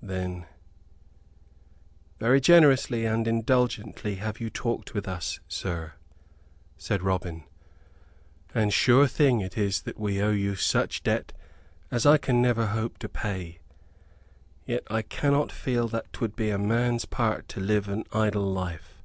Then, 0.00 0.46
"Very 2.18 2.40
generously 2.40 3.04
and 3.04 3.28
indulgently 3.28 4.14
have 4.14 4.40
you 4.40 4.48
talked 4.48 4.94
with 4.94 5.06
us, 5.06 5.40
sir," 5.48 5.92
said 6.78 7.02
Robin, 7.02 7.44
"and 8.54 8.72
sure 8.72 9.06
thing 9.06 9.42
it 9.42 9.58
is 9.58 9.82
that 9.82 10.00
we 10.00 10.18
owe 10.22 10.30
you 10.32 10.54
such 10.56 11.02
debt 11.02 11.34
as 11.90 12.06
I 12.06 12.16
can 12.16 12.40
never 12.40 12.68
hope 12.68 12.96
to 13.00 13.08
pay. 13.10 13.58
Yet 14.64 14.84
I 14.90 15.02
cannot 15.02 15.52
feel 15.52 15.88
that 15.88 16.10
'twould 16.10 16.36
be 16.36 16.48
a 16.48 16.56
man's 16.56 17.04
part 17.04 17.46
to 17.48 17.60
live 17.60 17.86
an 17.86 18.04
idle 18.14 18.50
life. 18.50 19.02